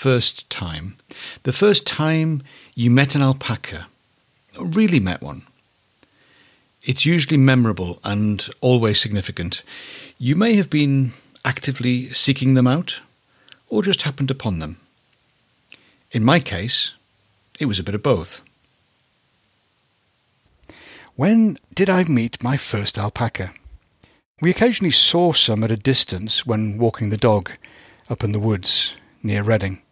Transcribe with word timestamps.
first 0.00 0.48
time? 0.48 0.96
The 1.42 1.52
first 1.52 1.86
time 1.86 2.42
you 2.74 2.90
met 2.90 3.14
an 3.14 3.20
alpaca, 3.20 3.86
really 4.58 4.98
met 4.98 5.20
one? 5.20 5.42
It's 6.82 7.04
usually 7.04 7.36
memorable 7.36 7.98
and 8.02 8.48
always 8.62 8.98
significant. 8.98 9.62
You 10.16 10.36
may 10.36 10.54
have 10.54 10.70
been 10.70 11.12
actively 11.44 12.08
seeking 12.14 12.54
them 12.54 12.66
out, 12.66 13.02
or 13.68 13.82
just 13.82 14.02
happened 14.02 14.30
upon 14.30 14.58
them. 14.58 14.80
In 16.12 16.24
my 16.24 16.40
case, 16.40 16.92
it 17.60 17.66
was 17.66 17.78
a 17.78 17.84
bit 17.84 17.94
of 17.94 18.02
both. 18.02 18.40
When 21.14 21.58
did 21.74 21.90
I 21.90 22.04
meet 22.04 22.42
my 22.42 22.56
first 22.56 22.96
alpaca? 22.96 23.52
We 24.40 24.48
occasionally 24.48 24.92
saw 24.92 25.34
some 25.34 25.62
at 25.62 25.70
a 25.70 25.76
distance 25.92 26.46
when 26.46 26.78
walking 26.78 27.10
the 27.10 27.18
dog 27.18 27.50
up 28.08 28.24
in 28.24 28.32
the 28.32 28.40
woods 28.40 28.96
near 29.22 29.42
Reading. 29.42 29.82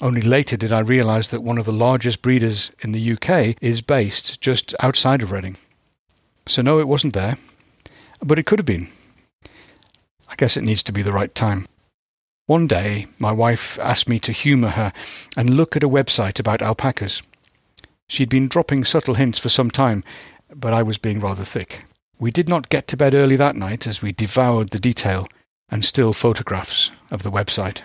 Only 0.00 0.22
later 0.22 0.56
did 0.56 0.72
I 0.72 0.80
realise 0.80 1.28
that 1.28 1.42
one 1.42 1.58
of 1.58 1.66
the 1.66 1.72
largest 1.72 2.22
breeders 2.22 2.70
in 2.80 2.92
the 2.92 3.12
UK 3.12 3.56
is 3.60 3.80
based 3.80 4.40
just 4.40 4.74
outside 4.80 5.22
of 5.22 5.30
Reading. 5.30 5.56
So, 6.46 6.62
no, 6.62 6.80
it 6.80 6.88
wasn't 6.88 7.12
there, 7.12 7.36
but 8.22 8.38
it 8.38 8.46
could 8.46 8.58
have 8.58 8.66
been. 8.66 8.90
I 10.28 10.34
guess 10.36 10.56
it 10.56 10.64
needs 10.64 10.82
to 10.84 10.92
be 10.92 11.02
the 11.02 11.12
right 11.12 11.34
time. 11.34 11.66
One 12.46 12.66
day, 12.66 13.06
my 13.18 13.30
wife 13.30 13.78
asked 13.78 14.08
me 14.08 14.18
to 14.20 14.32
humour 14.32 14.70
her 14.70 14.92
and 15.36 15.50
look 15.56 15.76
at 15.76 15.84
a 15.84 15.88
website 15.88 16.40
about 16.40 16.62
alpacas. 16.62 17.22
She'd 18.08 18.28
been 18.28 18.48
dropping 18.48 18.84
subtle 18.84 19.14
hints 19.14 19.38
for 19.38 19.48
some 19.48 19.70
time, 19.70 20.02
but 20.52 20.72
I 20.72 20.82
was 20.82 20.98
being 20.98 21.20
rather 21.20 21.44
thick. 21.44 21.84
We 22.18 22.30
did 22.30 22.48
not 22.48 22.68
get 22.68 22.88
to 22.88 22.96
bed 22.96 23.14
early 23.14 23.36
that 23.36 23.54
night 23.54 23.86
as 23.86 24.02
we 24.02 24.12
devoured 24.12 24.70
the 24.70 24.80
detail 24.80 25.28
and 25.70 25.84
still 25.84 26.12
photographs 26.12 26.90
of 27.10 27.22
the 27.22 27.30
website. 27.30 27.82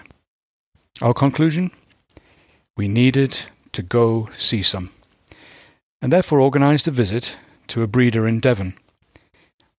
Our 1.01 1.13
conclusion? 1.13 1.71
We 2.77 2.87
needed 2.87 3.39
to 3.71 3.81
go 3.81 4.29
see 4.37 4.63
some, 4.63 4.91
and 6.01 6.11
therefore 6.11 6.41
organised 6.41 6.87
a 6.87 6.91
visit 6.91 7.37
to 7.67 7.83
a 7.83 7.87
breeder 7.87 8.27
in 8.27 8.39
Devon. 8.39 8.77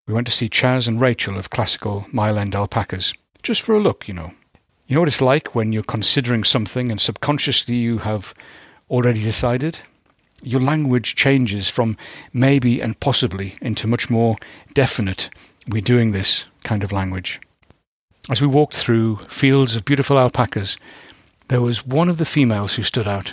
We 0.06 0.14
went 0.14 0.26
to 0.28 0.32
see 0.32 0.48
Chaz 0.48 0.88
and 0.88 1.00
Rachel 1.00 1.38
of 1.38 1.50
classical 1.50 2.06
Mile 2.12 2.38
End 2.38 2.54
alpacas, 2.54 3.12
just 3.42 3.62
for 3.62 3.74
a 3.74 3.80
look, 3.80 4.08
you 4.08 4.14
know. 4.14 4.32
You 4.86 4.94
know 4.94 5.00
what 5.00 5.08
it's 5.08 5.20
like 5.20 5.54
when 5.54 5.72
you're 5.72 5.82
considering 5.82 6.44
something 6.44 6.90
and 6.90 7.00
subconsciously 7.00 7.74
you 7.74 7.98
have 7.98 8.34
already 8.88 9.22
decided? 9.22 9.80
your 10.42 10.60
language 10.60 11.14
changes 11.16 11.68
from 11.68 11.96
maybe 12.32 12.80
and 12.80 12.98
possibly 13.00 13.56
into 13.60 13.86
much 13.86 14.10
more 14.10 14.36
definite, 14.74 15.30
we're 15.68 15.82
doing 15.82 16.12
this 16.12 16.46
kind 16.62 16.84
of 16.84 16.92
language. 16.92 17.40
As 18.28 18.40
we 18.40 18.46
walked 18.46 18.76
through 18.76 19.16
fields 19.16 19.74
of 19.74 19.84
beautiful 19.84 20.18
alpacas, 20.18 20.76
there 21.48 21.60
was 21.60 21.86
one 21.86 22.08
of 22.08 22.18
the 22.18 22.24
females 22.24 22.74
who 22.74 22.82
stood 22.82 23.06
out. 23.06 23.32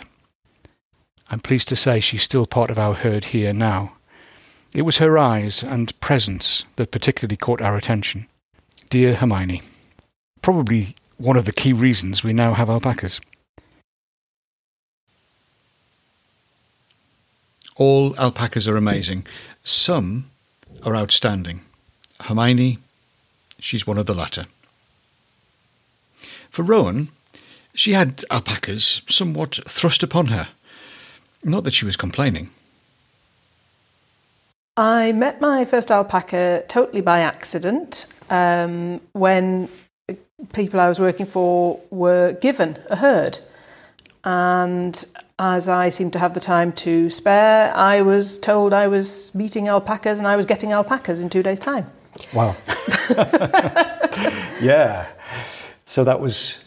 I'm 1.29 1.39
pleased 1.39 1.67
to 1.69 1.75
say 1.75 1.99
she's 1.99 2.23
still 2.23 2.45
part 2.45 2.69
of 2.69 2.77
our 2.77 2.93
herd 2.93 3.25
here 3.25 3.53
now. 3.53 3.93
It 4.73 4.83
was 4.83 4.97
her 4.97 5.17
eyes 5.17 5.63
and 5.63 5.99
presence 5.99 6.65
that 6.75 6.91
particularly 6.91 7.37
caught 7.37 7.61
our 7.61 7.75
attention. 7.75 8.27
Dear 8.89 9.15
Hermione. 9.15 9.61
Probably 10.41 10.95
one 11.17 11.37
of 11.37 11.45
the 11.45 11.53
key 11.53 11.73
reasons 11.73 12.23
we 12.23 12.33
now 12.33 12.53
have 12.53 12.69
alpacas. 12.69 13.19
All 17.75 18.15
alpacas 18.17 18.67
are 18.67 18.77
amazing. 18.77 19.25
Some 19.63 20.29
are 20.83 20.95
outstanding. 20.95 21.61
Hermione, 22.21 22.77
she's 23.59 23.87
one 23.87 23.97
of 23.97 24.05
the 24.05 24.13
latter. 24.13 24.45
For 26.49 26.61
Rowan, 26.61 27.09
she 27.73 27.93
had 27.93 28.23
alpacas 28.29 29.01
somewhat 29.07 29.59
thrust 29.67 30.03
upon 30.03 30.27
her. 30.27 30.49
Not 31.43 31.63
that 31.63 31.73
she 31.73 31.85
was 31.85 31.97
complaining. 31.97 32.49
I 34.75 35.11
met 35.11 35.39
my 35.41 35.65
first 35.65 35.91
alpaca 35.91 36.63
totally 36.67 37.01
by 37.01 37.19
accident 37.19 38.05
um, 38.29 39.01
when 39.11 39.69
people 40.53 40.79
I 40.79 40.89
was 40.89 40.99
working 40.99 41.25
for 41.25 41.79
were 41.91 42.33
given 42.33 42.79
a 42.89 42.95
herd. 42.95 43.39
And 44.23 45.03
as 45.37 45.67
I 45.67 45.89
seemed 45.89 46.13
to 46.13 46.19
have 46.19 46.33
the 46.33 46.39
time 46.39 46.71
to 46.73 47.09
spare, 47.09 47.75
I 47.75 48.01
was 48.01 48.39
told 48.39 48.73
I 48.73 48.87
was 48.87 49.33
meeting 49.35 49.67
alpacas 49.67 50.17
and 50.17 50.27
I 50.27 50.35
was 50.35 50.45
getting 50.45 50.71
alpacas 50.71 51.19
in 51.19 51.29
two 51.29 51.43
days' 51.43 51.59
time. 51.59 51.91
Wow. 52.33 52.55
yeah. 54.61 55.07
So 55.85 56.03
that 56.03 56.19
was 56.19 56.62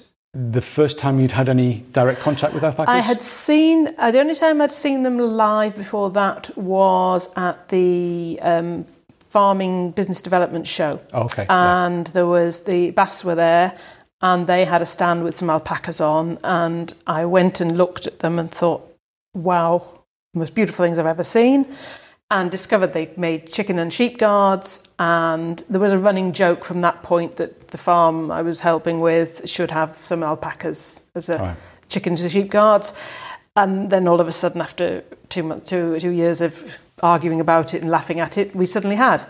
the 0.52 0.60
first 0.60 0.98
time 0.98 1.18
you'd 1.18 1.32
had 1.32 1.48
any 1.48 1.84
direct 1.92 2.20
contact 2.20 2.52
with 2.52 2.62
alpacas? 2.62 2.88
I 2.88 3.00
had 3.00 3.22
seen, 3.22 3.94
uh, 3.98 4.10
the 4.10 4.20
only 4.20 4.34
time 4.34 4.60
I'd 4.60 4.72
seen 4.72 5.02
them 5.02 5.18
live 5.18 5.76
before 5.76 6.10
that 6.10 6.56
was 6.56 7.32
at 7.36 7.68
the 7.70 8.38
um, 8.42 8.84
Farming 9.30 9.92
Business 9.92 10.20
Development 10.20 10.66
Show. 10.66 11.00
Oh, 11.14 11.24
okay. 11.24 11.46
And 11.48 12.06
yeah. 12.08 12.12
there 12.12 12.26
was 12.26 12.62
the 12.62 12.90
BAS 12.90 13.24
were 13.24 13.34
there 13.34 13.78
and 14.20 14.46
they 14.46 14.64
had 14.64 14.82
a 14.82 14.86
stand 14.86 15.24
with 15.24 15.36
some 15.36 15.50
alpacas 15.50 16.00
on 16.00 16.38
and 16.44 16.92
I 17.06 17.24
went 17.24 17.60
and 17.60 17.76
looked 17.76 18.06
at 18.06 18.18
them 18.20 18.38
and 18.38 18.50
thought, 18.50 18.82
wow, 19.34 19.88
most 20.34 20.54
beautiful 20.54 20.84
things 20.84 20.98
I've 20.98 21.06
ever 21.06 21.24
seen 21.24 21.66
and 22.30 22.50
discovered 22.50 22.92
they 22.92 23.12
made 23.16 23.52
chicken 23.52 23.78
and 23.78 23.92
sheep 23.92 24.18
guards 24.18 24.82
and 24.98 25.62
there 25.68 25.80
was 25.80 25.92
a 25.92 25.98
running 25.98 26.32
joke 26.32 26.64
from 26.64 26.80
that 26.80 27.02
point 27.02 27.36
that 27.36 27.68
the 27.68 27.78
farm 27.78 28.30
I 28.30 28.42
was 28.42 28.60
helping 28.60 29.00
with 29.00 29.48
should 29.48 29.70
have 29.70 29.96
some 29.96 30.22
alpacas 30.22 31.02
as 31.14 31.28
a 31.28 31.38
right. 31.38 31.56
chicken 31.88 32.16
to 32.16 32.28
sheep 32.28 32.50
guards 32.50 32.94
and 33.54 33.90
then 33.90 34.08
all 34.08 34.20
of 34.20 34.26
a 34.26 34.32
sudden 34.32 34.60
after 34.60 35.04
two 35.28 35.44
months 35.44 35.70
two, 35.70 36.00
two 36.00 36.10
years 36.10 36.40
of 36.40 36.64
arguing 37.02 37.40
about 37.40 37.74
it 37.74 37.82
and 37.82 37.90
laughing 37.90 38.18
at 38.18 38.36
it 38.36 38.54
we 38.56 38.66
suddenly 38.66 38.96
had 38.96 39.24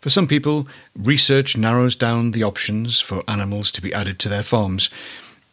for 0.00 0.10
some 0.10 0.28
people, 0.28 0.68
research 0.96 1.56
narrows 1.56 1.96
down 1.96 2.30
the 2.30 2.44
options 2.44 3.00
for 3.00 3.22
animals 3.26 3.72
to 3.72 3.82
be 3.82 3.92
added 3.92 4.20
to 4.20 4.28
their 4.28 4.44
farms, 4.44 4.90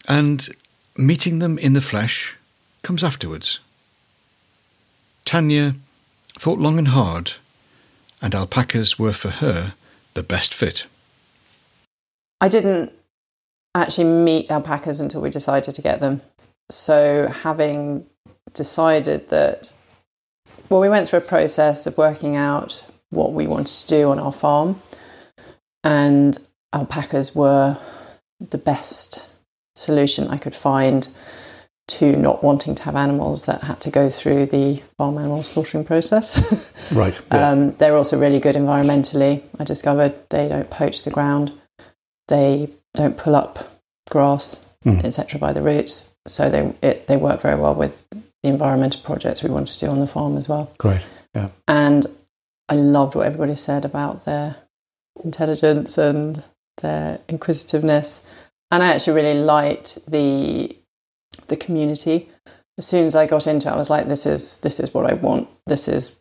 and 0.07 0.50
meeting 0.95 1.39
them 1.39 1.57
in 1.57 1.73
the 1.73 1.81
flesh 1.81 2.38
comes 2.84 3.03
afterwards. 3.03 3.59
Tanya 5.25 5.75
thought 6.37 6.59
long 6.59 6.77
and 6.77 6.89
hard, 6.89 7.33
and 8.21 8.33
alpacas 8.33 8.97
were 8.99 9.13
for 9.13 9.29
her 9.29 9.73
the 10.13 10.23
best 10.23 10.53
fit. 10.53 10.85
I 12.39 12.47
didn't 12.47 12.93
actually 13.73 14.05
meet 14.05 14.51
alpacas 14.51 14.99
until 14.99 15.21
we 15.21 15.29
decided 15.29 15.75
to 15.75 15.81
get 15.81 15.99
them. 15.99 16.21
So, 16.69 17.27
having 17.27 18.05
decided 18.53 19.29
that, 19.29 19.73
well, 20.69 20.79
we 20.79 20.89
went 20.89 21.07
through 21.07 21.19
a 21.19 21.23
process 21.23 21.85
of 21.85 21.97
working 21.97 22.35
out 22.35 22.85
what 23.09 23.33
we 23.33 23.47
wanted 23.47 23.81
to 23.81 23.87
do 23.87 24.09
on 24.09 24.19
our 24.19 24.33
farm. 24.33 24.79
And 25.83 26.37
alpacas 26.73 27.35
were 27.35 27.77
the 28.39 28.57
best 28.57 29.33
solution 29.75 30.28
I 30.28 30.37
could 30.37 30.55
find 30.55 31.07
to 31.87 32.16
not 32.17 32.43
wanting 32.43 32.73
to 32.76 32.84
have 32.84 32.96
animals 32.96 33.46
that 33.46 33.61
had 33.61 33.79
to 33.82 33.91
go 33.91 34.09
through 34.09 34.47
the 34.47 34.82
farm 34.97 35.17
animal 35.17 35.43
slaughtering 35.43 35.84
process. 35.84 36.73
right. 36.91 37.20
Yeah. 37.32 37.49
Um, 37.49 37.76
they're 37.76 37.96
also 37.96 38.20
really 38.20 38.40
good 38.40 38.55
environmentally. 38.55 39.43
I 39.59 39.64
discovered 39.64 40.16
they 40.29 40.47
don't 40.47 40.70
poach 40.70 41.03
the 41.03 41.11
ground, 41.11 41.52
they 42.28 42.70
don't 42.96 43.17
pull 43.17 43.35
up 43.35 43.82
grass, 44.09 44.66
mm. 44.84 45.03
etc., 45.03 45.40
by 45.40 45.53
the 45.53 45.61
roots. 45.61 46.16
So 46.28 46.49
they 46.49 46.73
it, 46.82 47.08
they 47.08 47.17
work 47.17 47.41
very 47.41 47.59
well 47.59 47.76
with 47.76 48.08
the 48.11 48.49
environmental 48.49 49.02
projects 49.02 49.43
we 49.43 49.49
want 49.49 49.67
to 49.67 49.79
do 49.79 49.88
on 49.88 49.99
the 49.99 50.08
farm 50.08 50.38
as 50.38 50.49
well. 50.49 50.72
Great. 50.79 51.02
Yeah. 51.35 51.49
And 51.67 52.05
I 52.67 52.76
loved 52.76 53.14
what 53.14 53.28
everybody 53.28 53.55
said 53.55 53.85
about 53.85 54.26
their 54.26 54.55
intelligence 55.23 55.97
and 55.99 56.43
their 56.81 57.20
inquisitiveness. 57.29 58.28
And 58.72 58.81
I 58.81 58.88
actually 58.88 59.14
really 59.14 59.40
liked 59.40 60.09
the 60.09 60.76
the 61.47 61.55
community. 61.55 62.29
As 62.77 62.85
soon 62.85 63.05
as 63.05 63.15
I 63.15 63.25
got 63.25 63.47
into 63.47 63.67
it, 63.67 63.71
I 63.71 63.77
was 63.77 63.89
like, 63.89 64.07
this 64.07 64.25
is 64.25 64.57
this 64.59 64.79
is 64.79 64.93
what 64.93 65.05
I 65.05 65.13
want. 65.13 65.49
This 65.65 65.87
is 65.87 66.19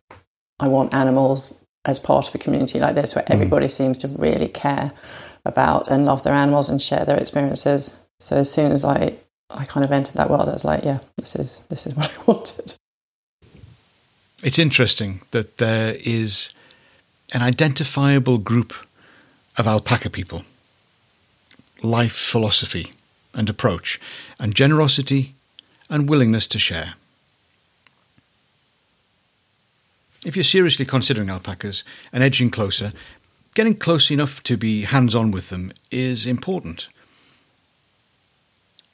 I 0.60 0.68
want 0.68 0.94
animals 0.94 1.64
as 1.84 1.98
part 1.98 2.28
of 2.28 2.34
a 2.34 2.38
community 2.38 2.80
like 2.80 2.94
this 2.94 3.14
where 3.14 3.24
mm. 3.24 3.30
everybody 3.30 3.66
mm. 3.66 3.70
seems 3.70 3.98
to 3.98 4.08
really 4.08 4.48
care 4.48 4.92
about 5.44 5.88
and 5.88 6.06
love 6.06 6.22
their 6.22 6.32
animals 6.32 6.70
and 6.70 6.80
share 6.80 7.04
their 7.04 7.18
experiences. 7.18 8.00
So 8.20 8.36
as 8.36 8.50
soon 8.50 8.72
as 8.72 8.84
I 8.84 9.16
I 9.50 9.64
kind 9.64 9.84
of 9.84 9.92
entered 9.92 10.16
that 10.16 10.30
world. 10.30 10.48
I 10.48 10.52
was 10.52 10.64
like, 10.64 10.84
yeah, 10.84 10.98
this 11.16 11.36
is 11.36 11.60
this 11.68 11.86
is 11.86 11.94
what 11.96 12.10
I 12.10 12.22
wanted. 12.26 12.74
It's 14.42 14.58
interesting 14.58 15.20
that 15.30 15.58
there 15.58 15.96
is 16.00 16.52
an 17.32 17.42
identifiable 17.42 18.38
group 18.38 18.74
of 19.56 19.66
alpaca 19.66 20.10
people, 20.10 20.44
life 21.82 22.12
philosophy 22.12 22.92
and 23.34 23.48
approach, 23.48 24.00
and 24.38 24.54
generosity 24.54 25.34
and 25.90 26.08
willingness 26.08 26.46
to 26.48 26.58
share. 26.58 26.94
If 30.24 30.36
you're 30.36 30.44
seriously 30.44 30.86
considering 30.86 31.28
alpacas 31.28 31.84
and 32.12 32.22
edging 32.22 32.50
closer, 32.50 32.92
getting 33.54 33.74
close 33.74 34.10
enough 34.10 34.42
to 34.44 34.56
be 34.56 34.82
hands 34.82 35.14
on 35.14 35.30
with 35.30 35.50
them 35.50 35.72
is 35.90 36.24
important. 36.24 36.88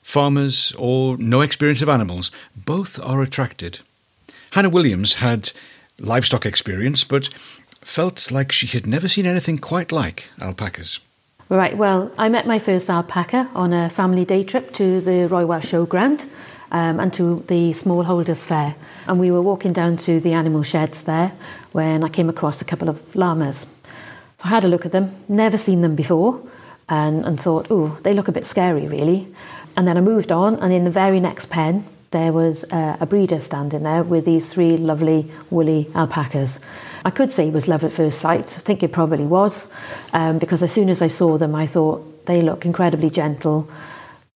Farmers 0.03 0.73
or 0.77 1.17
no 1.19 1.41
experience 1.41 1.83
of 1.83 1.89
animals, 1.89 2.33
both 2.57 2.99
are 3.05 3.23
attracted. 3.23 3.79
Hannah 4.53 4.69
Williams 4.69 5.15
had 5.15 5.53
livestock 6.01 6.45
experience, 6.45 7.05
but 7.05 7.29
felt 7.81 8.33
like 8.33 8.51
she 8.51 8.67
had 8.67 8.87
never 8.87 9.07
seen 9.07 9.27
anything 9.27 9.59
quite 9.59 9.93
like 9.93 10.29
alpacas. 10.41 10.99
Right, 11.51 11.77
well, 11.77 12.13
I 12.17 12.29
met 12.29 12.47
my 12.47 12.61
first 12.61 12.89
alpaca 12.89 13.51
on 13.57 13.73
a 13.73 13.91
family 13.91 14.25
day 14.25 14.45
trip 14.45 14.73
to 14.75 15.01
the 15.01 15.27
Royal 15.27 15.49
Welsh 15.49 15.73
Showground 15.73 16.29
um, 16.71 17.01
and 17.01 17.13
to 17.15 17.45
the 17.49 17.73
Smallholders 17.73 18.45
Fair. 18.45 18.77
And 19.09 19.19
we 19.19 19.33
were 19.33 19.43
walking 19.43 19.73
down 19.73 19.97
through 19.97 20.21
the 20.21 20.33
animal 20.33 20.63
sheds 20.63 21.03
there 21.03 21.33
when 21.73 22.05
I 22.05 22.09
came 22.09 22.29
across 22.29 22.63
a 22.63 22.65
couple 22.65 22.89
of 22.89 23.17
llamas. 23.17 23.67
So 24.39 24.45
I 24.45 24.49
had 24.49 24.63
a 24.63 24.69
look 24.69 24.87
at 24.87 24.93
them, 24.93 25.13
never 25.29 25.59
seen 25.59 25.81
them 25.81 25.97
before, 25.97 26.41
and, 26.89 27.25
and 27.25 27.41
thought, 27.41 27.67
oh, 27.69 27.99
they 28.03 28.13
look 28.13 28.29
a 28.29 28.33
bit 28.33 28.47
scary, 28.47 28.87
really. 28.87 29.27
And 29.77 29.89
then 29.89 29.97
I 29.97 30.03
moved 30.03 30.31
on, 30.31 30.55
and 30.61 30.73
in 30.73 30.85
the 30.85 30.91
very 30.93 31.19
next 31.19 31.47
pen, 31.47 31.85
there 32.13 32.33
was 32.33 32.63
a, 32.71 32.99
a 33.01 33.07
breeder 33.07 33.41
standing 33.41 33.83
there 33.83 34.05
with 34.05 34.25
these 34.25 34.53
three 34.53 34.77
lovely 34.77 35.29
woolly 35.51 35.91
alpacas. 35.97 36.61
I 37.05 37.11
could 37.11 37.33
say 37.33 37.49
it 37.49 37.55
was 37.55 37.69
love 37.69 37.85
at 37.85 37.93
first 37.93 38.21
sight. 38.21 38.57
I 38.59 38.61
think 38.61 38.83
it 38.83 38.93
probably 38.93 39.25
was, 39.25 39.69
um, 40.13 40.39
because 40.39 40.63
as 40.63 40.73
soon 40.73 40.91
as 40.91 41.01
I 41.01 41.09
saw 41.09 41.39
them, 41.39 41.55
I 41.55 41.67
thought 41.67 42.27
they 42.27 42.43
look 42.43 42.65
incredibly 42.65 43.11
gentle, 43.11 43.69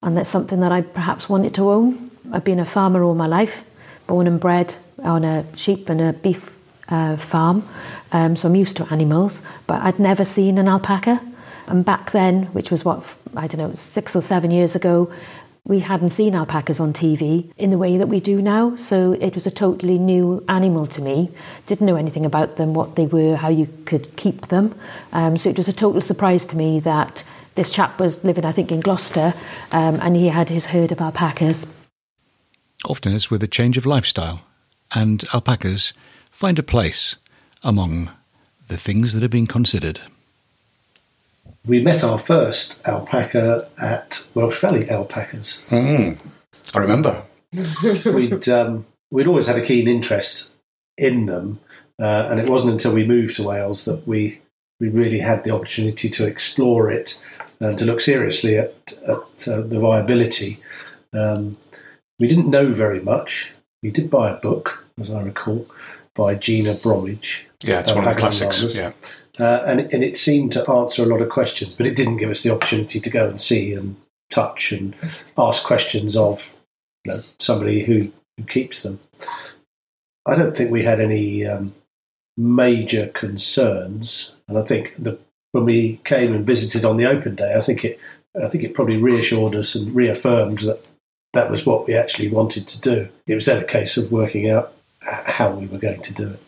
and 0.02 0.16
that's 0.16 0.30
something 0.30 0.60
that 0.60 0.72
I 0.72 0.80
perhaps 0.80 1.28
wanted 1.28 1.54
to 1.54 1.70
own. 1.70 2.10
I've 2.32 2.44
been 2.44 2.60
a 2.60 2.64
farmer 2.64 3.02
all 3.02 3.14
my 3.14 3.26
life, 3.26 3.64
born 4.06 4.26
and 4.26 4.40
bred 4.40 4.74
on 5.02 5.24
a 5.24 5.44
sheep 5.56 5.90
and 5.90 6.00
a 6.00 6.12
beef 6.12 6.56
uh, 6.88 7.16
farm, 7.16 7.68
um, 8.12 8.36
so 8.36 8.48
I'm 8.48 8.56
used 8.56 8.76
to 8.78 8.86
animals, 8.90 9.42
but 9.66 9.82
I'd 9.82 9.98
never 9.98 10.24
seen 10.24 10.58
an 10.58 10.68
alpaca. 10.68 11.20
And 11.66 11.84
back 11.84 12.10
then, 12.12 12.44
which 12.52 12.70
was 12.70 12.84
what, 12.84 13.02
I 13.36 13.46
don't 13.46 13.58
know, 13.58 13.74
six 13.74 14.14
or 14.14 14.22
seven 14.22 14.50
years 14.50 14.74
ago, 14.74 15.10
we 15.66 15.80
hadn't 15.80 16.10
seen 16.10 16.34
alpacas 16.34 16.78
on 16.78 16.92
TV 16.92 17.50
in 17.56 17.70
the 17.70 17.78
way 17.78 17.96
that 17.96 18.08
we 18.08 18.20
do 18.20 18.42
now. 18.42 18.76
So 18.76 19.12
it 19.12 19.34
was 19.34 19.46
a 19.46 19.50
totally 19.50 19.98
new 19.98 20.44
animal 20.46 20.86
to 20.88 21.00
me. 21.00 21.30
Didn't 21.66 21.86
know 21.86 21.96
anything 21.96 22.26
about 22.26 22.56
them, 22.56 22.74
what 22.74 22.96
they 22.96 23.06
were, 23.06 23.36
how 23.36 23.48
you 23.48 23.66
could 23.86 24.14
keep 24.16 24.48
them. 24.48 24.74
Um, 25.12 25.38
so 25.38 25.48
it 25.48 25.56
was 25.56 25.68
a 25.68 25.72
total 25.72 26.02
surprise 26.02 26.44
to 26.46 26.56
me 26.56 26.80
that 26.80 27.24
this 27.54 27.70
chap 27.70 27.98
was 27.98 28.22
living, 28.24 28.44
I 28.44 28.52
think, 28.52 28.70
in 28.70 28.80
Gloucester 28.80 29.32
um, 29.72 30.00
and 30.02 30.16
he 30.16 30.28
had 30.28 30.50
his 30.50 30.66
herd 30.66 30.92
of 30.92 31.00
alpacas. 31.00 31.66
Often 32.86 33.14
it's 33.14 33.30
with 33.30 33.42
a 33.42 33.48
change 33.48 33.78
of 33.78 33.86
lifestyle, 33.86 34.42
and 34.94 35.24
alpacas 35.32 35.94
find 36.30 36.58
a 36.58 36.62
place 36.62 37.16
among 37.62 38.10
the 38.68 38.76
things 38.76 39.14
that 39.14 39.22
are 39.22 39.28
being 39.28 39.46
considered 39.46 40.00
we 41.66 41.80
met 41.80 42.04
our 42.04 42.18
first 42.18 42.86
alpaca 42.86 43.68
at 43.80 44.26
Welsh 44.34 44.60
Valley 44.60 44.90
Alpacas. 44.90 45.68
Mm, 45.70 46.18
I 46.74 46.78
remember. 46.78 47.22
we'd 48.04 48.48
um, 48.48 48.86
we'd 49.10 49.26
always 49.26 49.46
had 49.46 49.56
a 49.56 49.64
keen 49.64 49.88
interest 49.88 50.52
in 50.98 51.26
them, 51.26 51.60
uh, 52.00 52.28
and 52.30 52.40
it 52.40 52.48
wasn't 52.48 52.72
until 52.72 52.94
we 52.94 53.06
moved 53.06 53.36
to 53.36 53.42
Wales 53.42 53.84
that 53.84 54.06
we 54.06 54.40
we 54.80 54.88
really 54.88 55.20
had 55.20 55.44
the 55.44 55.50
opportunity 55.50 56.10
to 56.10 56.26
explore 56.26 56.90
it 56.90 57.20
and 57.60 57.78
to 57.78 57.84
look 57.84 58.00
seriously 58.00 58.56
at, 58.58 58.92
at 59.06 59.48
uh, 59.48 59.60
the 59.60 59.78
viability. 59.80 60.60
Um, 61.12 61.56
we 62.18 62.28
didn't 62.28 62.50
know 62.50 62.72
very 62.72 63.00
much. 63.00 63.52
We 63.82 63.90
did 63.90 64.10
buy 64.10 64.30
a 64.30 64.36
book, 64.36 64.84
as 65.00 65.10
I 65.10 65.22
recall, 65.22 65.66
by 66.14 66.34
Gina 66.34 66.74
Bromage. 66.74 67.46
Yeah, 67.62 67.80
it's 67.80 67.94
one 67.94 68.06
of 68.06 68.14
the 68.14 68.20
classics. 68.20 68.62
Yeah. 68.74 68.92
Uh, 69.38 69.64
and, 69.66 69.80
and 69.92 70.04
it 70.04 70.16
seemed 70.16 70.52
to 70.52 70.70
answer 70.70 71.02
a 71.02 71.06
lot 71.06 71.20
of 71.20 71.28
questions, 71.28 71.74
but 71.74 71.86
it 71.86 71.96
didn't 71.96 72.18
give 72.18 72.30
us 72.30 72.42
the 72.42 72.54
opportunity 72.54 73.00
to 73.00 73.10
go 73.10 73.28
and 73.28 73.40
see 73.40 73.72
and 73.74 73.96
touch 74.30 74.72
and 74.72 74.94
ask 75.36 75.64
questions 75.64 76.16
of 76.16 76.54
you 77.04 77.12
know, 77.12 77.22
somebody 77.38 77.84
who, 77.84 78.10
who 78.36 78.44
keeps 78.44 78.82
them. 78.82 79.00
I 80.26 80.36
don't 80.36 80.56
think 80.56 80.70
we 80.70 80.84
had 80.84 81.00
any 81.00 81.44
um, 81.46 81.74
major 82.36 83.08
concerns, 83.08 84.34
and 84.48 84.56
I 84.56 84.62
think 84.62 84.94
that 84.96 85.20
when 85.52 85.64
we 85.64 86.00
came 86.04 86.32
and 86.32 86.46
visited 86.46 86.84
on 86.84 86.96
the 86.96 87.06
open 87.06 87.34
day, 87.34 87.54
I 87.54 87.60
think 87.60 87.84
it 87.84 88.00
I 88.42 88.48
think 88.48 88.64
it 88.64 88.74
probably 88.74 88.96
reassured 88.96 89.54
us 89.54 89.76
and 89.76 89.94
reaffirmed 89.94 90.60
that 90.60 90.84
that 91.34 91.50
was 91.50 91.64
what 91.64 91.86
we 91.86 91.94
actually 91.94 92.28
wanted 92.28 92.66
to 92.68 92.80
do. 92.80 93.08
It 93.26 93.34
was 93.36 93.46
then 93.46 93.62
a 93.62 93.66
case 93.66 93.96
of 93.96 94.10
working 94.10 94.50
out 94.50 94.72
how 95.00 95.52
we 95.52 95.66
were 95.66 95.78
going 95.78 96.02
to 96.02 96.14
do 96.14 96.30
it. 96.30 96.40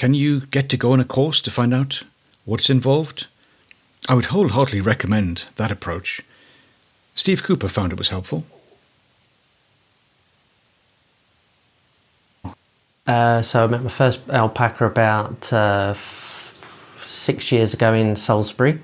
Can 0.00 0.14
you 0.14 0.46
get 0.46 0.70
to 0.70 0.78
go 0.78 0.94
on 0.94 1.00
a 1.00 1.04
course 1.04 1.42
to 1.42 1.50
find 1.50 1.74
out 1.74 2.04
what's 2.46 2.70
involved? 2.70 3.26
I 4.08 4.14
would 4.14 4.24
wholeheartedly 4.32 4.80
recommend 4.80 5.44
that 5.56 5.70
approach. 5.70 6.22
Steve 7.14 7.42
Cooper 7.42 7.68
found 7.68 7.92
it 7.92 7.98
was 7.98 8.08
helpful. 8.08 8.44
Uh, 13.06 13.42
so 13.42 13.62
I 13.62 13.66
met 13.66 13.82
my 13.82 13.90
first 13.90 14.20
alpaca 14.30 14.86
about 14.86 15.52
uh, 15.52 15.94
six 17.04 17.52
years 17.52 17.74
ago 17.74 17.92
in 17.92 18.16
Salisbury. 18.16 18.80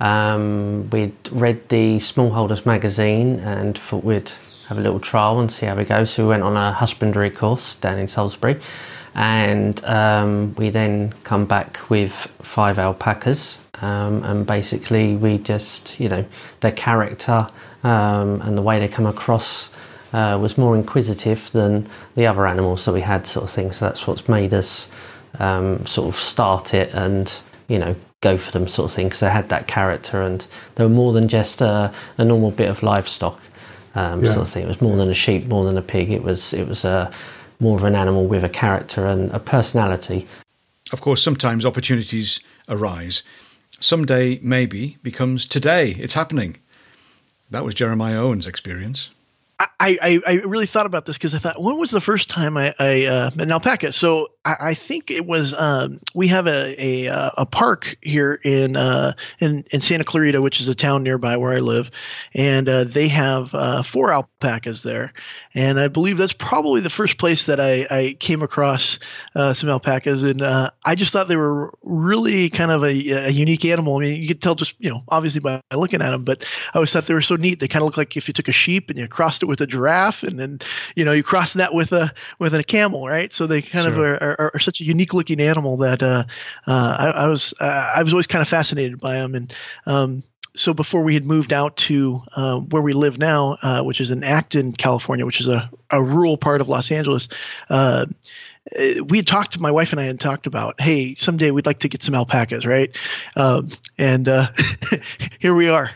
Um, 0.00 0.90
we'd 0.90 1.14
read 1.30 1.68
the 1.68 1.98
Smallholders 1.98 2.66
magazine 2.66 3.38
and 3.38 3.78
thought 3.78 4.02
we'd 4.02 4.32
have 4.66 4.78
a 4.78 4.80
little 4.80 4.98
trial 4.98 5.38
and 5.38 5.48
see 5.48 5.66
how 5.66 5.76
we 5.76 5.84
go. 5.84 6.04
So 6.04 6.24
we 6.24 6.30
went 6.30 6.42
on 6.42 6.56
a 6.56 6.72
husbandry 6.72 7.30
course 7.30 7.76
down 7.76 8.00
in 8.00 8.08
Salisbury 8.08 8.60
and 9.16 9.82
um, 9.86 10.54
we 10.56 10.68
then 10.68 11.12
come 11.24 11.46
back 11.46 11.80
with 11.88 12.12
five 12.42 12.78
alpacas. 12.78 13.58
Um, 13.80 14.22
and 14.24 14.46
basically 14.46 15.16
we 15.16 15.36
just 15.38 16.00
you 16.00 16.08
know 16.08 16.24
their 16.60 16.72
character 16.72 17.46
um, 17.82 18.40
and 18.42 18.56
the 18.56 18.62
way 18.62 18.78
they 18.78 18.88
come 18.88 19.06
across 19.06 19.70
uh, 20.12 20.38
was 20.40 20.56
more 20.56 20.74
inquisitive 20.76 21.50
than 21.52 21.86
the 22.14 22.26
other 22.26 22.46
animals 22.46 22.84
that 22.84 22.92
we 22.92 23.00
had 23.00 23.26
sort 23.26 23.44
of 23.44 23.50
thing. 23.50 23.72
So 23.72 23.86
that's 23.86 24.06
what's 24.06 24.28
made 24.28 24.54
us 24.54 24.88
um, 25.38 25.84
sort 25.86 26.14
of 26.14 26.20
start 26.20 26.74
it 26.74 26.92
and 26.94 27.32
you 27.68 27.78
know 27.78 27.96
go 28.20 28.38
for 28.38 28.50
them 28.52 28.68
sort 28.68 28.90
of 28.90 28.94
thing. 28.94 29.08
Because 29.08 29.20
they 29.20 29.30
had 29.30 29.48
that 29.48 29.66
character 29.66 30.20
and 30.22 30.46
they 30.74 30.84
were 30.84 30.90
more 30.90 31.12
than 31.12 31.26
just 31.26 31.62
a, 31.62 31.92
a 32.18 32.24
normal 32.24 32.50
bit 32.50 32.68
of 32.68 32.82
livestock 32.82 33.40
um, 33.94 34.22
yeah. 34.22 34.32
sort 34.32 34.46
of 34.46 34.52
thing. 34.52 34.64
It 34.64 34.68
was 34.68 34.82
more 34.82 34.96
than 34.96 35.08
a 35.08 35.14
sheep 35.14 35.46
more 35.46 35.64
than 35.64 35.78
a 35.78 35.82
pig. 35.82 36.10
It 36.10 36.22
was 36.22 36.52
it 36.52 36.68
was 36.68 36.84
a 36.84 37.10
more 37.60 37.78
of 37.78 37.84
an 37.84 37.94
animal 37.94 38.26
with 38.26 38.44
a 38.44 38.48
character 38.48 39.06
and 39.06 39.30
a 39.32 39.38
personality. 39.38 40.26
Of 40.92 41.00
course, 41.00 41.22
sometimes 41.22 41.66
opportunities 41.66 42.40
arise. 42.68 43.22
Someday, 43.80 44.38
maybe, 44.42 44.98
becomes 45.02 45.46
today. 45.46 45.90
It's 45.98 46.14
happening. 46.14 46.56
That 47.50 47.64
was 47.64 47.74
Jeremiah 47.74 48.22
Owen's 48.22 48.46
experience. 48.46 49.10
I, 49.58 49.68
I, 49.80 50.20
I 50.26 50.34
really 50.44 50.66
thought 50.66 50.86
about 50.86 51.06
this 51.06 51.16
because 51.16 51.34
I 51.34 51.38
thought, 51.38 51.62
when 51.62 51.78
was 51.78 51.90
the 51.90 52.00
first 52.00 52.28
time 52.28 52.56
I, 52.56 52.74
I 52.78 53.06
uh, 53.06 53.30
met 53.34 53.46
an 53.46 53.52
alpaca? 53.52 53.92
So 53.92 54.28
I, 54.46 54.56
I 54.60 54.74
think 54.74 55.10
it 55.10 55.26
was 55.26 55.52
um, 55.52 55.98
we 56.14 56.28
have 56.28 56.46
a 56.46 56.76
a, 56.78 57.08
uh, 57.08 57.30
a 57.38 57.46
park 57.46 57.96
here 58.00 58.40
in 58.44 58.76
uh, 58.76 59.14
in 59.40 59.64
in 59.72 59.80
Santa 59.80 60.04
Clarita, 60.04 60.40
which 60.40 60.60
is 60.60 60.68
a 60.68 60.74
town 60.74 61.02
nearby 61.02 61.36
where 61.36 61.52
I 61.52 61.58
live, 61.58 61.90
and 62.32 62.68
uh, 62.68 62.84
they 62.84 63.08
have 63.08 63.54
uh, 63.54 63.82
four 63.82 64.12
alpacas 64.12 64.84
there, 64.84 65.12
and 65.52 65.80
I 65.80 65.88
believe 65.88 66.16
that's 66.16 66.32
probably 66.32 66.80
the 66.80 66.90
first 66.90 67.18
place 67.18 67.46
that 67.46 67.58
I, 67.58 67.86
I 67.90 68.16
came 68.18 68.42
across 68.42 69.00
uh, 69.34 69.52
some 69.52 69.68
alpacas, 69.68 70.22
and 70.22 70.42
I 70.42 70.94
just 70.94 71.12
thought 71.12 71.26
they 71.28 71.36
were 71.36 71.74
really 71.82 72.48
kind 72.48 72.70
of 72.70 72.84
a, 72.84 72.86
a, 72.86 73.30
unique 73.30 73.64
animal. 73.64 73.96
I 73.96 74.00
mean, 74.00 74.22
you 74.22 74.28
could 74.28 74.40
tell 74.40 74.54
just 74.54 74.74
you 74.78 74.90
know 74.90 75.02
obviously 75.08 75.40
by 75.40 75.60
looking 75.74 76.02
at 76.02 76.12
them, 76.12 76.24
but 76.24 76.44
I 76.72 76.76
always 76.76 76.92
thought 76.92 77.06
they 77.06 77.14
were 77.14 77.20
so 77.20 77.36
neat. 77.36 77.58
They 77.58 77.68
kind 77.68 77.82
of 77.82 77.86
look 77.86 77.96
like 77.96 78.16
if 78.16 78.28
you 78.28 78.34
took 78.34 78.48
a 78.48 78.52
sheep 78.52 78.90
and 78.90 78.98
you 78.98 79.08
crossed 79.08 79.42
it 79.42 79.46
with 79.46 79.60
a 79.60 79.66
giraffe, 79.66 80.22
and 80.22 80.38
then 80.38 80.60
you 80.94 81.04
know 81.04 81.12
you 81.12 81.24
cross 81.24 81.54
that 81.54 81.74
with 81.74 81.90
a 81.92 82.14
with 82.38 82.54
a 82.54 82.62
camel, 82.62 83.08
right? 83.08 83.32
So 83.32 83.48
they 83.48 83.60
kind 83.60 83.92
sure. 83.92 83.92
of 83.92 83.98
are, 83.98 84.22
are, 84.22 84.35
are, 84.38 84.58
such 84.60 84.80
a 84.80 84.84
unique 84.84 85.14
looking 85.14 85.40
animal 85.40 85.78
that 85.78 86.02
uh, 86.02 86.24
uh, 86.66 86.96
I, 86.98 87.06
I, 87.22 87.26
was 87.26 87.54
uh, 87.60 87.92
I 87.96 88.02
was 88.02 88.12
always 88.12 88.26
kind 88.26 88.42
of 88.42 88.48
fascinated 88.48 88.98
by 88.98 89.14
them, 89.14 89.34
and 89.34 89.54
um, 89.86 90.22
so 90.54 90.74
before 90.74 91.02
we 91.02 91.14
had 91.14 91.24
moved 91.24 91.52
out 91.52 91.76
to 91.76 92.22
uh, 92.34 92.58
where 92.58 92.82
we 92.82 92.92
live 92.92 93.18
now, 93.18 93.58
uh, 93.62 93.82
which 93.82 94.00
is 94.00 94.10
in 94.10 94.24
Acton, 94.24 94.72
California, 94.72 95.26
which 95.26 95.40
is 95.40 95.48
a, 95.48 95.70
a 95.90 96.02
rural 96.02 96.36
part 96.36 96.60
of 96.60 96.68
Los 96.68 96.90
Angeles, 96.90 97.28
uh, 97.68 98.06
we 99.04 99.18
had 99.18 99.26
talked 99.26 99.58
my 99.60 99.70
wife 99.70 99.92
and 99.92 100.00
I 100.00 100.04
had 100.04 100.18
talked 100.18 100.46
about, 100.46 100.80
hey, 100.80 101.14
someday 101.14 101.50
we'd 101.50 101.66
like 101.66 101.80
to 101.80 101.88
get 101.88 102.02
some 102.02 102.14
alpacas, 102.14 102.66
right? 102.66 102.90
Um, 103.36 103.68
and 103.96 104.28
uh, 104.28 104.48
here 105.38 105.54
we 105.54 105.68
are. 105.68 105.92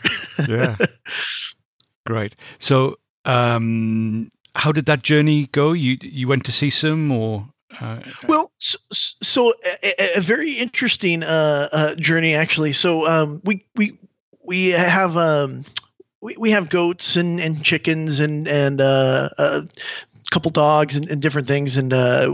yeah. 0.47 0.77
Great. 2.05 2.35
So 2.59 2.97
Um, 3.25 4.31
how 4.55 4.71
did 4.71 4.85
that 4.85 5.03
journey 5.03 5.47
go? 5.51 5.73
You 5.73 5.97
you 6.01 6.27
went 6.27 6.45
to 6.45 6.51
see 6.51 6.69
some, 6.69 7.11
or 7.11 7.47
uh, 7.81 7.99
well, 8.27 8.51
so, 8.59 8.77
so 8.91 9.53
a, 9.83 10.17
a, 10.17 10.21
very 10.21 10.51
interesting 10.51 11.23
uh, 11.23 11.67
uh, 11.71 11.95
journey 11.95 12.35
actually. 12.35 12.73
So 12.73 13.07
um, 13.07 13.41
we 13.43 13.65
we 13.75 13.97
we 14.43 14.69
have 14.69 15.17
um, 15.17 15.65
we, 16.21 16.37
we 16.37 16.51
have 16.51 16.69
goats 16.69 17.15
and, 17.15 17.39
and 17.39 17.63
chickens 17.63 18.19
and 18.19 18.47
and 18.47 18.79
uh, 18.79 19.29
a 19.37 19.67
couple 20.29 20.51
dogs 20.51 20.95
and, 20.95 21.09
and 21.09 21.21
different 21.21 21.47
things 21.47 21.77
and 21.77 21.91
uh, 21.91 22.31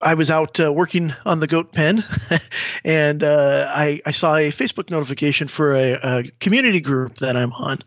I 0.00 0.14
was 0.14 0.30
out 0.30 0.60
uh, 0.60 0.72
working 0.72 1.12
on 1.26 1.40
the 1.40 1.48
goat 1.48 1.72
pen, 1.72 2.04
and 2.84 3.22
uh, 3.24 3.66
I, 3.74 4.00
I, 4.06 4.12
saw 4.12 4.36
a 4.36 4.52
Facebook 4.52 4.90
notification 4.90 5.48
for 5.48 5.74
a, 5.74 5.92
a 5.94 6.22
community 6.38 6.80
group 6.80 7.18
that 7.18 7.36
I'm 7.36 7.52
on. 7.52 7.80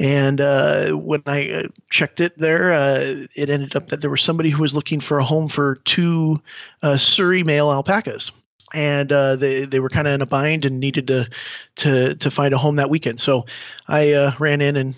And 0.00 0.40
uh, 0.40 0.90
when 0.92 1.22
I 1.26 1.50
uh, 1.50 1.62
checked 1.88 2.18
it 2.18 2.36
there, 2.36 2.72
uh, 2.72 3.26
it 3.36 3.48
ended 3.48 3.76
up 3.76 3.88
that 3.88 4.00
there 4.00 4.10
was 4.10 4.22
somebody 4.22 4.50
who 4.50 4.60
was 4.60 4.74
looking 4.74 4.98
for 4.98 5.20
a 5.20 5.24
home 5.24 5.48
for 5.48 5.76
two 5.84 6.42
uh, 6.82 6.94
Suri 6.94 7.46
male 7.46 7.70
alpacas 7.70 8.32
and 8.72 9.12
uh, 9.12 9.36
they 9.36 9.64
they 9.64 9.80
were 9.80 9.88
kind 9.88 10.06
of 10.06 10.14
in 10.14 10.22
a 10.22 10.26
bind 10.26 10.64
and 10.64 10.80
needed 10.80 11.06
to 11.08 11.28
to 11.76 12.14
to 12.14 12.30
find 12.30 12.54
a 12.54 12.58
home 12.58 12.76
that 12.76 12.90
weekend. 12.90 13.20
So 13.20 13.46
I 13.88 14.12
uh, 14.12 14.32
ran 14.38 14.60
in 14.60 14.76
and 14.76 14.94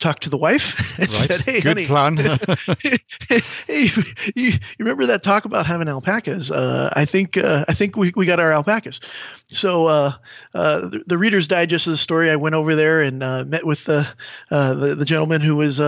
talked 0.00 0.24
to 0.24 0.30
the 0.30 0.36
wife 0.36 0.98
and 0.98 1.08
right. 1.08 1.28
said, 1.28 1.40
"Hey, 1.42 1.60
Good 1.60 1.68
honey, 1.68 1.86
plan. 1.86 2.16
hey, 2.80 3.40
you, 3.68 4.02
you, 4.34 4.52
remember 4.78 5.06
that 5.06 5.22
talk 5.22 5.44
about 5.44 5.66
having 5.66 5.88
alpacas? 5.88 6.50
Uh, 6.50 6.92
I 6.94 7.04
think 7.04 7.36
uh, 7.36 7.64
I 7.68 7.74
think 7.74 7.96
we, 7.96 8.12
we 8.14 8.26
got 8.26 8.40
our 8.40 8.52
alpacas." 8.52 9.00
So 9.48 9.86
uh, 9.86 10.12
uh, 10.54 10.80
the, 10.88 11.04
the, 11.06 11.18
Reader's 11.18 11.48
Digest 11.48 11.86
of 11.86 11.92
the 11.92 11.96
story, 11.96 12.30
I 12.30 12.36
went 12.36 12.54
over 12.54 12.74
there 12.74 13.00
and 13.00 13.20
met 13.48 13.64
with 13.64 13.84
the, 13.84 14.06
the, 14.50 14.94
the 14.96 15.04
gentleman 15.04 15.40
who 15.40 15.56
was 15.56 15.80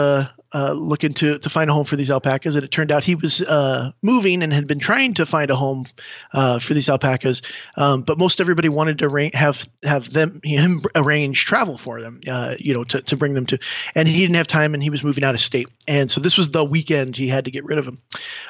uh, 0.53 0.73
looking 0.73 1.13
to 1.13 1.39
to 1.39 1.51
find 1.51 1.69
a 1.69 1.73
home 1.73 1.85
for 1.85 1.97
these 1.97 2.11
alpacas, 2.11 2.57
and 2.57 2.65
it 2.65 2.71
turned 2.71 2.91
out 2.91 3.05
he 3.05 3.15
was 3.15 3.43
uh, 3.43 3.93
moving 4.03 4.43
and 4.43 4.53
had 4.53 4.67
been 4.67 4.79
trying 4.79 5.15
to 5.15 5.27
find 5.27 5.51
a 5.51 5.57
home 5.57 5.85
uh, 6.33 6.59
for 6.59 6.75
these 6.75 6.89
alpacas. 6.89 7.43
Um, 7.77 8.03
but 8.03 8.19
most 8.19 8.41
everybody 8.41 8.69
wanted 8.69 8.99
to 9.01 9.07
arrange, 9.07 9.35
have 9.35 9.69
have 9.83 10.11
them 10.11 10.41
him 10.43 10.81
arrange 10.95 11.45
travel 11.45 11.77
for 11.77 12.01
them, 12.01 12.21
uh, 12.27 12.55
you 12.59 12.73
know, 12.73 12.85
to, 12.85 13.03
to 13.03 13.17
bring 13.17 13.35
them 13.35 13.47
to. 13.47 13.59
And 13.99 14.09
he 14.09 14.21
didn't 14.21 14.37
have 14.37 14.47
time, 14.47 14.75
and 14.75 14.83
he 14.83 14.91
was 14.91 15.03
moving 15.03 15.25
out 15.25 15.35
of 15.35 15.41
state, 15.41 15.69
and 15.89 16.11
so 16.11 16.21
this 16.21 16.39
was 16.39 16.51
the 16.51 16.65
weekend 16.65 17.17
he 17.17 17.27
had 17.27 17.47
to 17.47 17.51
get 17.51 17.65
rid 17.65 17.79
of 17.79 17.85
them. 17.85 18.01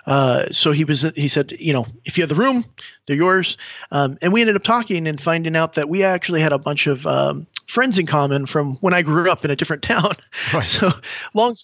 Uh, 0.07 0.51
so 0.51 0.73
he 0.73 0.85
was 0.85 1.03
he 1.17 1.29
said, 1.29 1.53
you 1.59 1.73
know, 1.73 1.87
if 2.05 2.19
you 2.19 2.23
have 2.23 2.29
the 2.29 2.37
room, 2.37 2.65
they're 3.07 3.17
yours. 3.17 3.57
Um, 3.91 4.19
and 4.21 4.33
we 4.33 4.41
ended 4.41 4.57
up 4.57 4.63
talking 4.63 5.07
and 5.07 5.21
finding 5.21 5.57
out 5.57 5.75
that 5.75 5.89
we 5.89 6.05
actually 6.05 6.41
had 6.41 6.53
a 6.53 6.59
bunch 6.59 6.87
of 6.87 7.07
um, 7.07 7.47
friends 7.67 7.99
in 7.99 8.07
common 8.07 8.47
from 8.47 8.77
when 8.77 8.95
I 8.95 9.03
grew 9.03 9.31
up 9.31 9.45
in 9.45 9.51
a 9.51 9.57
different 9.57 9.83
town. 9.85 10.15
Right. 10.53 10.65
So 10.65 10.91
long 11.35 11.57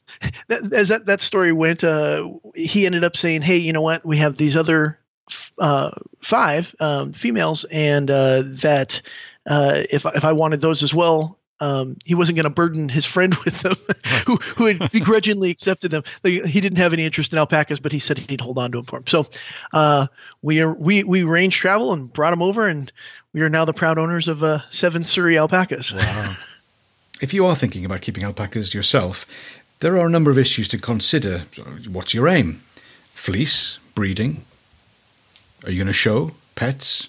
that, 0.48 0.72
as 0.72 0.88
that, 0.88 1.06
that 1.06 1.20
story 1.20 1.52
went, 1.52 1.84
uh, 1.84 2.30
he 2.54 2.86
ended 2.86 3.04
up 3.04 3.16
saying, 3.16 3.42
"Hey, 3.42 3.58
you 3.58 3.72
know 3.72 3.82
what? 3.82 4.04
We 4.04 4.18
have 4.18 4.36
these 4.36 4.56
other 4.56 4.98
uh, 5.58 5.90
five 6.22 6.74
um, 6.80 7.12
females, 7.12 7.64
and 7.70 8.10
uh, 8.10 8.42
that 8.62 9.02
uh, 9.46 9.82
if 9.90 10.06
if 10.06 10.24
I 10.24 10.32
wanted 10.32 10.60
those 10.60 10.82
as 10.82 10.94
well." 10.94 11.38
Um, 11.60 11.96
he 12.04 12.14
wasn't 12.14 12.36
going 12.36 12.44
to 12.44 12.50
burden 12.50 12.88
his 12.88 13.06
friend 13.06 13.34
with 13.44 13.60
them, 13.60 13.76
who, 14.26 14.36
who 14.36 14.66
had 14.66 14.90
begrudgingly 14.90 15.50
accepted 15.50 15.90
them. 15.90 16.02
Like, 16.22 16.44
he 16.44 16.60
didn't 16.60 16.78
have 16.78 16.92
any 16.92 17.04
interest 17.04 17.32
in 17.32 17.38
alpacas, 17.38 17.78
but 17.78 17.92
he 17.92 17.98
said 17.98 18.18
he'd 18.18 18.40
hold 18.40 18.58
on 18.58 18.72
to 18.72 18.78
them 18.78 18.86
for 18.86 18.98
him. 18.98 19.06
So 19.06 19.26
uh, 19.72 20.08
we 20.42 20.60
are, 20.60 20.72
we 20.72 21.04
we 21.04 21.22
arranged 21.22 21.58
travel 21.58 21.92
and 21.92 22.12
brought 22.12 22.32
him 22.32 22.42
over, 22.42 22.66
and 22.66 22.90
we 23.32 23.42
are 23.42 23.48
now 23.48 23.64
the 23.64 23.72
proud 23.72 23.98
owners 23.98 24.28
of 24.28 24.42
uh, 24.42 24.60
seven 24.70 25.02
Suri 25.02 25.38
alpacas. 25.38 25.92
Wow. 25.92 26.34
if 27.20 27.32
you 27.32 27.46
are 27.46 27.56
thinking 27.56 27.84
about 27.84 28.00
keeping 28.00 28.24
alpacas 28.24 28.74
yourself, 28.74 29.26
there 29.80 29.96
are 29.98 30.06
a 30.06 30.10
number 30.10 30.30
of 30.30 30.38
issues 30.38 30.68
to 30.68 30.78
consider. 30.78 31.40
What's 31.88 32.14
your 32.14 32.28
aim? 32.28 32.62
Fleece, 33.12 33.78
breeding? 33.94 34.44
Are 35.64 35.70
you 35.70 35.78
going 35.78 35.86
to 35.86 35.92
show? 35.92 36.32
Pets? 36.56 37.08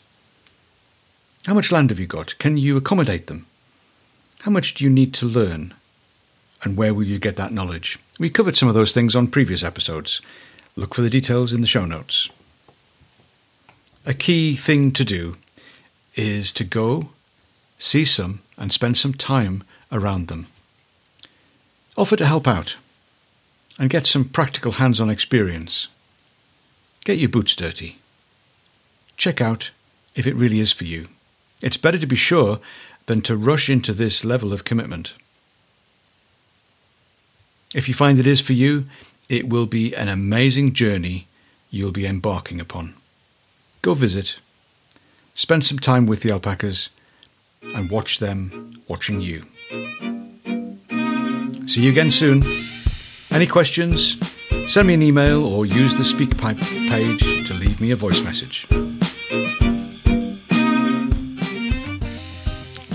How 1.46 1.54
much 1.54 1.72
land 1.72 1.90
have 1.90 2.00
you 2.00 2.08
got? 2.08 2.38
Can 2.38 2.58
you 2.58 2.78
accommodate 2.78 3.28
them? 3.28 3.46
How 4.46 4.52
much 4.52 4.76
do 4.76 4.84
you 4.84 4.92
need 4.92 5.12
to 5.16 5.26
learn? 5.26 5.74
And 6.62 6.78
where 6.78 6.94
will 6.94 7.02
you 7.02 7.18
get 7.18 7.36
that 7.36 7.52
knowledge? 7.52 7.98
We 8.20 8.30
covered 8.30 8.56
some 8.56 8.70
of 8.70 8.76
those 8.76 8.94
things 8.94 9.16
on 9.16 9.26
previous 9.26 9.64
episodes. 9.64 10.22
Look 10.76 10.94
for 10.94 11.02
the 11.02 11.10
details 11.10 11.52
in 11.52 11.62
the 11.62 11.68
show 11.68 11.84
notes. 11.84 12.30
A 14.06 14.14
key 14.14 14.56
thing 14.56 14.92
to 14.92 15.04
do 15.04 15.38
is 16.14 16.52
to 16.52 16.64
go, 16.64 17.10
see 17.80 18.06
some, 18.06 18.42
and 18.56 18.72
spend 18.72 18.98
some 18.98 19.16
time 19.16 19.64
around 19.92 20.28
them. 20.28 20.46
Offer 21.98 22.18
to 22.18 22.28
help 22.28 22.48
out 22.48 22.78
and 23.80 23.90
get 23.90 24.06
some 24.06 24.26
practical 24.26 24.74
hands 24.74 25.02
on 25.02 25.10
experience. 25.10 25.88
Get 27.04 27.18
your 27.18 27.30
boots 27.30 27.56
dirty. 27.56 27.98
Check 29.18 29.42
out 29.42 29.72
if 30.14 30.28
it 30.28 30.36
really 30.36 30.60
is 30.60 30.72
for 30.72 30.84
you. 30.84 31.08
It's 31.64 31.78
better 31.78 31.98
to 31.98 32.06
be 32.06 32.16
sure 32.16 32.60
than 33.06 33.22
to 33.22 33.38
rush 33.38 33.70
into 33.70 33.94
this 33.94 34.26
level 34.26 34.52
of 34.52 34.64
commitment. 34.64 35.14
If 37.74 37.88
you 37.88 37.94
find 37.94 38.20
it 38.20 38.28
is 38.28 38.42
for 38.42 38.54
you, 38.54 38.86
it 39.30 39.50
will 39.50 39.66
be 39.66 39.94
an 39.96 40.08
amazing 40.08 40.74
journey 40.74 41.28
you'll 41.70 41.92
be 41.92 42.08
embarking 42.08 42.60
upon. 42.60 42.94
Go 43.82 43.94
visit, 43.94 44.40
spend 45.34 45.66
some 45.66 45.80
time 45.80 46.06
with 46.06 46.22
the 46.22 46.32
alpacas, 46.32 46.90
and 47.76 47.90
watch 47.90 48.20
them 48.20 48.82
watching 48.88 49.20
you. 49.20 49.44
See 51.68 51.82
you 51.82 51.90
again 51.90 52.12
soon. 52.12 52.44
Any 53.32 53.48
questions? 53.48 54.18
Send 54.68 54.88
me 54.88 54.94
an 54.94 55.02
email 55.02 55.44
or 55.44 55.66
use 55.66 55.96
the 55.96 56.04
SpeakPipe 56.04 56.90
page 56.90 57.48
to 57.48 57.54
leave 57.54 57.82
me 57.82 57.92
a 57.92 57.96
voice 57.96 58.24
message. 58.24 58.68